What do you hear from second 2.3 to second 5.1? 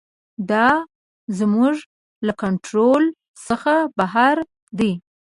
کنټرول څخه بهر دی.